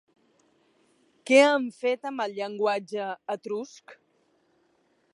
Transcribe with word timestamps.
Què 1.31 1.43
han 1.49 1.69
fet 1.83 2.09
amb 2.13 2.25
el 2.27 2.35
llenguatge 2.39 3.13
etrusc? 3.37 3.99